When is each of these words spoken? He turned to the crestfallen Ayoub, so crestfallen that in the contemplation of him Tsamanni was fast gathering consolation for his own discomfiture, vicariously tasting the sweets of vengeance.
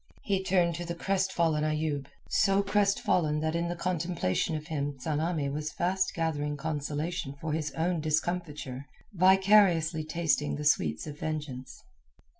He 0.23 0.41
turned 0.43 0.73
to 0.77 0.83
the 0.83 0.95
crestfallen 0.95 1.63
Ayoub, 1.63 2.07
so 2.27 2.63
crestfallen 2.63 3.39
that 3.41 3.55
in 3.55 3.67
the 3.67 3.75
contemplation 3.75 4.55
of 4.55 4.65
him 4.65 4.97
Tsamanni 4.97 5.47
was 5.51 5.71
fast 5.73 6.15
gathering 6.15 6.57
consolation 6.57 7.35
for 7.39 7.53
his 7.53 7.69
own 7.73 8.01
discomfiture, 8.01 8.87
vicariously 9.13 10.03
tasting 10.03 10.55
the 10.55 10.65
sweets 10.65 11.05
of 11.05 11.19
vengeance. 11.19 11.83